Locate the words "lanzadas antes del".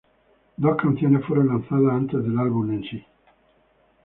1.49-2.39